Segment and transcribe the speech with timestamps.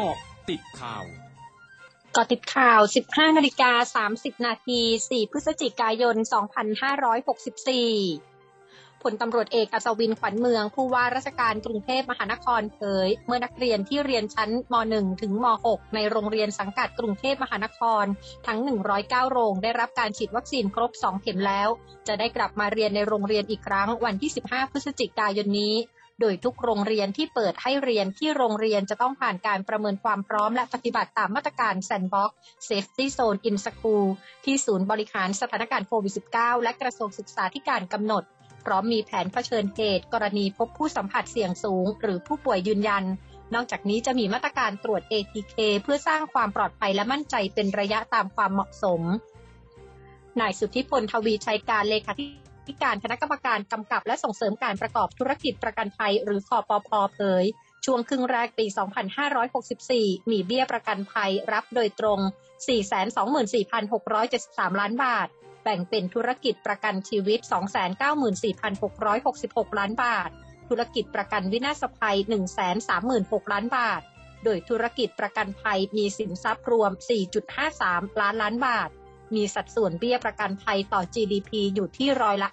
[0.00, 0.18] เกาะ
[0.50, 1.04] ติดข่าว
[2.12, 6.16] เกาะติดข่าว 15นาฬิกา30 นาที 4 พฤศจิกายน
[7.78, 18.04] 2564พลตำรวจเอกอัศวินขวัญเมือง ผู้ว่าราชการกรุงเทพมหานครเผย เมื่อนักเรียนที่เรียนชั้นม .1 ถึงม .6 ในโรงเรียนสังกัดกรุงเทพมหานคร
[18.46, 18.58] ทั้ง
[18.96, 21.68] 109 โรงได้รับการฉีดวัคซีนครบ 2 เข็มแล้ว
[22.06, 25.74] จะได้กลับมาเรียนในโรงเรียนอีกครั้งวันที่ 15 พฤศจิกายนนี้
[26.20, 32.30] โดยทุกโรงเรียนที่เปิดให้เรียนที่โรงเรียนจะต้องผ่านการประเมินความพร้อมและปฏิบัติตามมาตรการ Sandbox
[32.68, 34.06] Safety Zone in School
[34.44, 38.22] ที่ศูนย์บริหารสถานการณ์โควิด -19 และกระทรวงศึกษาธิการกำหนด
[38.64, 43.04] พร้อมมีแผนเผชิญเหตุกรณีพบผู้สัมผัสเสี่ยงสูง หรือผู้ป่วยยืนยัน
[43.54, 49.02] นอกจากนี้จะมีมาตรการตรวจ ATK เพื่อสร้างความปลอดภัยและมั่นใจเป็นระยะตามความเหมาะสม
[50.40, 52.47] นายสุทธิพลทวีชัยการเลขาธิ
[52.82, 57.44] การคณะกรรมการกำกับ และส่งเสริมการประกอบธุรกิจประกันภัยหรือคอปพเผย
[57.84, 58.66] ช่วงครึ่งแรกปี
[59.48, 62.20] 2564 มีเบี้ยประกันภัยรับโดยตรง
[63.50, 65.28] 424,673 ล้านบาท
[65.62, 67.40] แบ่งเป็นธุรกิจประกันชีวิต
[68.58, 70.30] 294,666 ล้านบาท
[70.68, 72.16] ธุรกิจประกันวินาศภัย
[72.84, 74.00] 136,000 ล้านบาท
[74.44, 76.90] โดยธุรกิจประกันภัยมีสินทรัพย์รวม
[77.56, 78.88] 4.53 ล้านล้านบาท
[79.34, 82.48] มีสัดส่วนเบี้ยประกันภัยต่อ GDP อยู่ที่ร้อยละ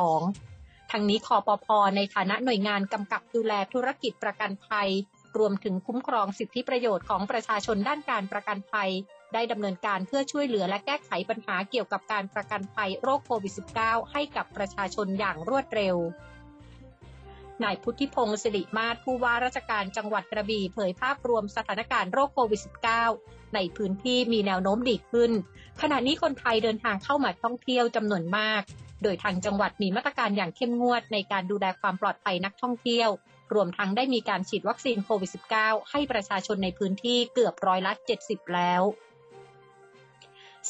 [0.00, 4.90] 5.32 ทั้งนี้คอปพในฐานะหน่วยงานกำกับดูแลธุรกิจประกันภัย
[5.38, 8.90] รวมถึงคุ้มครองสิทธิประโยชน์ของประชาชนด้านการประกันภัย
[9.34, 13.52] ได้ดำเนินการเพื่อช่วยเหลือและแก้ไขปัญหาเกี่ยวกับการประกันภัยโรคโควิด
[13.82, 15.96] -19 ให้กับประชาชนอย่างรวดเร็ว
[17.64, 22.60] นายพุทธิพงศ์สิริมาศผู้ว่าราชการจังหวัดกระบี่เผยภาพรวมสถานการณ์โรคโควิด
[23.06, 25.32] -19 ในพื้นที่มีแนวโน้มดีขึ้น
[25.80, 28.62] ขณะนี้คนไทยเดินทางเข้ามาท่องเที่ยวจำนวนมาก
[29.02, 33.08] โดยทางจังหวัดมีมาตรการอย่างเข้มงวดในการดูแลความปลอดภัยนักท่องเที่ยว
[33.54, 37.92] รวมทั้งได้มีการฉีดวัคซีนโควิด -19 ให้ประชาชนในพื้นที่เกือบร้อยละ
[38.22, 38.82] 70 แล้ว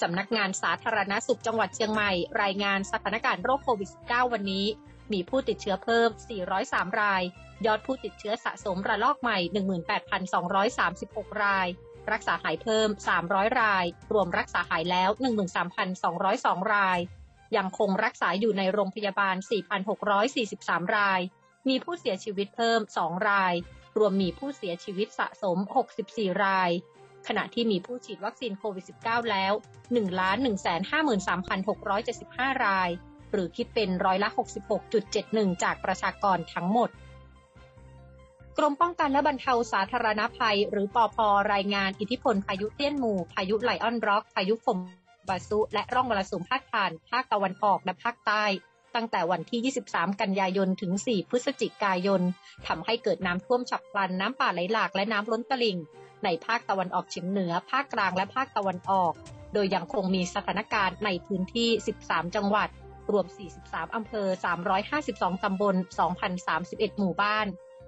[0.00, 4.66] สำนักงานสาธารณสุขจังหวัดเชียงใหม่ รายงานสถานการณ์โรคโควิด -19 วันนี้
[5.12, 6.08] มีผู้ติดเชื้อเพิ่ม
[6.54, 7.22] 403 ราย
[7.66, 9.38] ยอดผู้ติดเชื้อสะสมระลอกใหม่
[10.20, 11.66] 18,236 ราย
[12.12, 12.88] รักษาหายเพิ่ม
[13.24, 15.10] 300 ราย รวมรักษาหายแล้ว
[15.90, 16.98] 13,202 ราย
[17.56, 19.36] ยังคงรักษาอยู่ในโรงพยาบาล
[20.16, 21.20] 4,643 ราย
[21.68, 23.54] มีผู้เสียชีวิตเพิ่ม 2 ราย
[23.98, 25.58] รวมมีผู้เสียชีวิตสะสม
[26.00, 26.70] 64 ราย
[27.28, 29.52] ขณะที่มีผู้ฉีดวัคซีนโควิด -19 แล้ว
[31.28, 32.90] 1,153,675 ราย
[33.32, 34.28] หรือคิดเป็นร้อยละ
[34.94, 36.90] 66.71 จากประชากรทั้งหมด
[38.58, 41.16] กรมป้องกันและบรรเทาสาธารณภัย หรือปอพ
[41.52, 44.78] รายงานอิทธิพลพายุเตี้ยนหมู่ พายุไลออนร็อก พายุฝน
[45.28, 48.44] บาซุและร่องมรสุมพาดผ่านภาคตะวันออกและภาคใต้
[48.94, 52.22] ตั้งแต่วันที่ 23 กันยายนถึง 4 พฤศจิกายน
[52.66, 55.78] ทำให้เกิดน้ำท่วมฉับพลันน้ำป่าไหลหลากและน้ำล้นตลิ่ง
[56.24, 59.12] ในภาคตะวันออกเฉียงเหนือ ภาคกลางและภาคตะวันออก
[59.54, 61.68] โดยยังคงมีสถานการณ์ในพื้นที่
[62.02, 62.68] 13 จังหวัด
[63.10, 63.26] รวม
[63.60, 64.28] 43 อำเภอ
[64.86, 65.76] 352 ตำบล
[66.36, 67.46] 2,031 หมู่บ้าน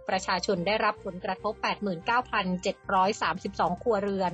[0.09, 1.55] ประชาชนได้รับผลกระทบ
[2.89, 4.33] 89,732 ครัวเรือน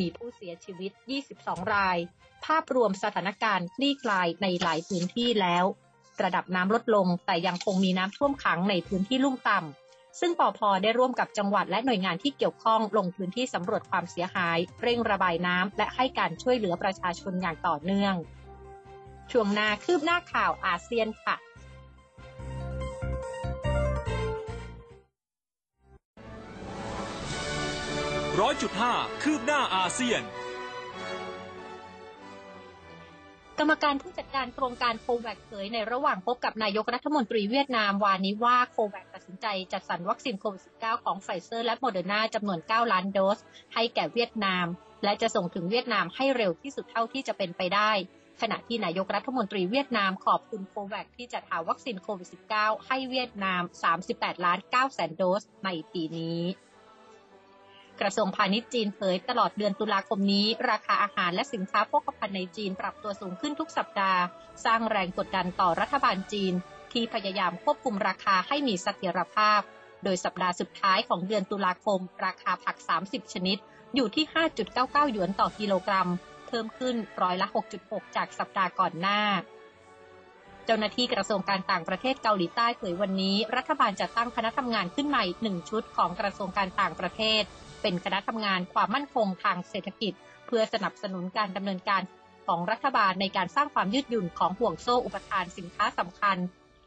[0.00, 0.90] มีผู้เสียชีวิต
[1.32, 1.98] 22 ราย
[2.44, 5.64] ภาพรวมสถานการณ์คลี่คลายในหลายพื้นที่แล้ว
[6.22, 18.14] ระดับน้ำลดลงแต่ยังคงมีน้ำท่วมขังในพื้นที่ลุ่มต่ำ ซึ่งปอพอได้ร่วมกับจังหวัดและหน่วยงานที่เกี่ยวข้องลงพื้นที่สำรวจความเสียหาย เร่งระบายน้ำและให้การช่วยเหลือประชาชนอย่างต่อเนื่อง
[19.32, 21.36] ช่วงหน้าคืบหน้าข่าวอาเซียนค่ะ
[28.40, 30.22] ร้อยจุดห้าคืบหน้าอาเซียน
[33.58, 43.38] กรรมการผู้จัดการโครงการ COVAX เผยในระหว่างพบกับนายกรัฐมนตรีเวียดนามวานนี้ว่า COVAX ตัดสินใจจัดสรรวัคซีนโควิด -19 ของไฟเซอร์และโมเดอร์นาจำนวน 9 ล้านโดส
[43.74, 44.66] ให้แก่เวียดนาม
[45.04, 47.92] และจะส่งถึงเวียดนามให้เร็วที่สุดเท่าที่จะเป็นไปได้
[48.40, 53.62] ขณะที่นายกรัฐมนตรีเวียดนามขอบคุณโควิดที่จัดหาวัคซีนโควิด -19 ให้เวียดนาม
[54.04, 56.40] 38 ล้าน9แสนโดสในปีนี้
[58.00, 64.20] กระทรวงพาณิชย์จีนเผยตลอดเดือนตุลาคมนี้ ราคาอาหารและสินค้าโภคภัณฑ์ในจีนปรับตัวสูงขึ้นทุกสัปดาห์
[64.64, 66.54] สร้างแรงกดดันต่อรัฐบาลจีน
[66.92, 69.60] ที่พยายามควบคุมราคาให้มีเสถียรภาพ
[70.04, 72.76] โดยสัปดาห์สุดท้ายของเดือนตุลาคม ราคาผัก
[73.06, 73.58] 30 ชนิด
[73.94, 74.24] อยู่ที่
[74.68, 76.08] 5.99 หยวนต่อกิโลกรัม
[76.48, 77.46] เพิ่มขึ้นร้อยละ
[77.80, 79.20] 6.6 จากสัปดาห์ก่อนหน้า
[80.64, 87.42] เจ้าหน้าที่กระทรวงการต่างประเทศเกาหลีใต้เผยวันนี้ รัฐบาลจะตั้งคณะทำงานขึ้นใหม่หนึ่งชุดของกระทรวงการต่างประเทศ
[87.82, 90.12] เป็นคณะทำงานความมั่นคงทางเศรษฐกิจ
[90.46, 92.02] เพื่อสนับสนุนการดำเนินการ
[92.46, 96.36] ของรัฐบาลในการสร้างความยืดหยุ่นของห่วงโซ่อุปทานสินค้าสำคัญ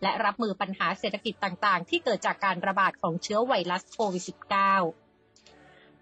[0.01, 5.10] และรับมือปัญหาเศรษฐกิจต่างๆ ที่เกิดจากการระบาดของเชื้อไวรัสโควิด -19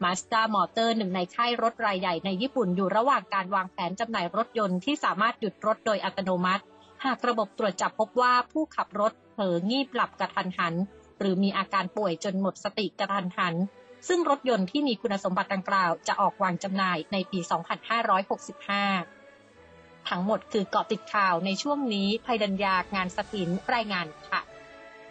[0.03, 6.63] มาส d a ามอเตอร์หนึ่งในค่ายรถรายใหญ่ในญี่ปุ่นอยู่ระหว่างการวางแผนจำหน่ายรถยนต์ที่สามารถหยุดรถโดยอัตโนมัติ
[7.03, 10.73] หากระบบตรวจจับพบว่าผู้ขับรถเผลองีบหลับกระทันหัน
[11.19, 13.55] หรือมีอาการป่วยจนหมดสติกระทันหัน
[14.07, 17.39] ซึ่งรถยนต์ที่มีคุณสมบัติดังกล่าวจะออกวางจำหน่ายในปี
[18.99, 24.38] 2565 ทั้งหมดคือเกาะติดข่าวในช่วงนี้ภัยดัญญางานสถินรายงานค่ะ